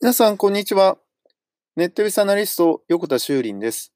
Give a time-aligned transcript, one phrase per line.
[0.00, 0.98] 皆さん、こんにちは。
[1.76, 3.92] ネットビスアナリスト、横田修林です。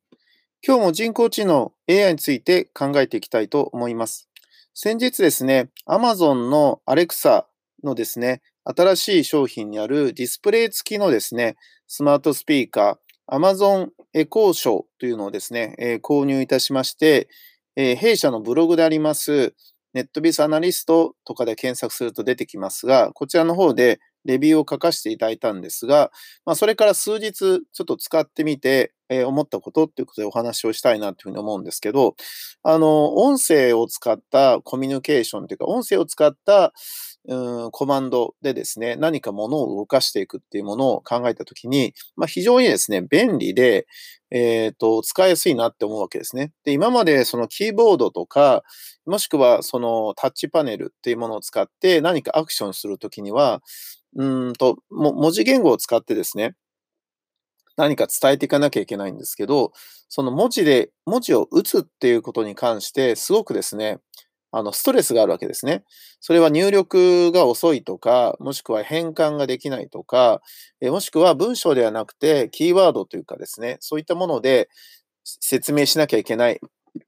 [0.67, 4.29] 今日も人工知能 AI について考えていきたいと思います。
[4.75, 7.45] 先日ですね、Amazon の Alexa
[7.85, 11.57] のですね、新しい商品にあるディスプレイ付きのですね、
[11.87, 17.29] スマートスピーカー、Amazon Echo Show というのをですね、えー、購入いたしまして、
[17.77, 19.55] えー、弊社のブログであります、
[19.97, 26.11] ネットビスアナリストとかで検索すると出てきますが、こちらの方でレビューを書かせていただいたんですが、
[26.45, 32.17] まあ、それから数日ちょっと使ってみて、えー、思ったことっていうことでお話をしたいなというふうに思うんですけど、
[32.63, 36.73] あの、音声を使ったコミュニケーションというか、音声を使った
[37.29, 43.87] うんコマンドでですね、何かものを動かしていくっていうものを考えたときに、まあ、非常にですね、便利で、
[44.31, 46.53] えっ、ー、と、使いやすいなって思うわけですね。
[46.65, 48.63] で、今までそのキーボードとか、
[49.07, 53.61] もしくはそのタッチパネルっていうものを使って何かアクションするときには、
[54.17, 56.55] うんと、文字言語を使ってですね、
[57.77, 59.73] 何か伝えていかなきゃいけないんですけど、
[60.09, 63.99] その文字で、文字を打つっていうことに関して、すごくですね、
[64.53, 65.85] あの、ストレスがあるわけですね。
[66.21, 70.41] それは入力が遅いとか、もしくは変換ができないとか、
[70.81, 74.69] えもしくは文章ではなくて、キーワードというかですね、そういったもので
[75.25, 76.61] 説明しなきゃいけない、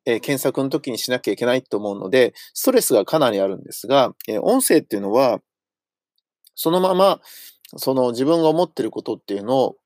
[0.05, 5.41] え検索の時にしなきゃいけないと思うので、ストレスがかなりあるんですが、え音声っていうのは、
[6.55, 7.21] そのまま、
[7.77, 9.77] その自分が思ってることっていうのを、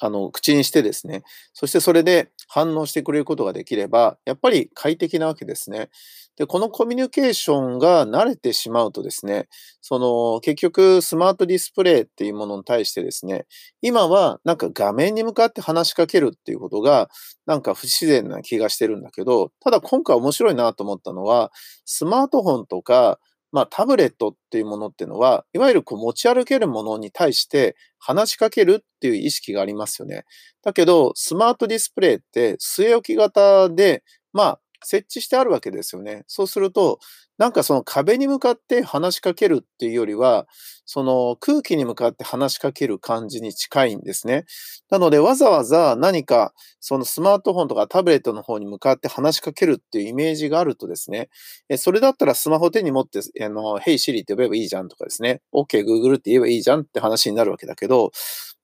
[0.00, 5.90] あの、口にしてですね、そしてそれで反応してくれることができれば、やっぱり快適なわけですね。
[6.36, 9.48] で、このコミュニケーションが慣れてしまうとですね、
[9.82, 13.46] その、結局スマートディスプレイっていうものに対してですね、
[13.82, 17.10] 今はなんか画面に向かって話しかけるっていうことが、
[17.46, 21.52] なんか不自然な気がしてるんだけど、ただ今回面白いなと思ったのは、
[21.84, 23.18] スマートフォンとか、
[23.52, 30.24] まあ、タブレットっていうものっていうのは、いわゆるこう持ち歩けるものに対して話しかけるっていう意識がありますよね。
[30.62, 36.24] だけど、スマートディスプレイって据え置き型で、まあ、設置してあるわけですよね。
[36.26, 36.98] そうすると、
[37.38, 40.46] なんかその壁に向かって話しかけるっていうよりは、
[40.84, 44.44] その空気に向かって話しかける感じに近いんですね。
[44.90, 51.28] なのでわざわざ何かそのスマートフォンとかタブレットの方に向かって話しかけるっていうイメージがあるとですね、
[51.78, 58.10] それだったらスマホ手に持って、あの、Hey Siri って呼べばいいじゃんとかですね、OK Google って言えばいいじゃんって話になるわけだけど、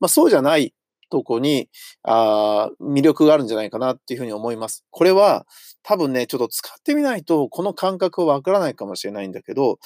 [0.00, 0.74] まあそうじゃない
[1.10, 1.68] とこに、
[2.02, 4.84] あ魅力があるんじゃないかなっていうふうに思います。
[4.90, 5.46] これは
[5.82, 9.78] 多分ね、ちょっと使ってみないとこの感覚はわからないかもしれないんだけど、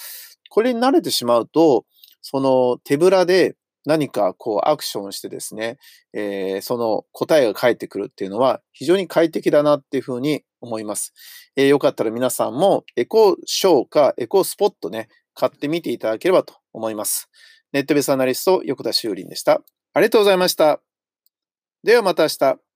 [0.50, 1.84] これに慣れてしまうと、
[2.22, 5.78] その手ぶらで何かこうアクションしてですね、
[6.12, 11.14] えー、その答えが返ってくるっていうのは非常に快適だなっていうふうに思います。
[11.56, 17.30] えー、よかったら皆さんもエコショーかエコスポットね、買ってみていただければと思います。
[17.72, 19.62] ネットベースアナリスト横田修林でした。
[19.94, 20.89] ありがとうございました。
[21.82, 22.69] ではまた明日。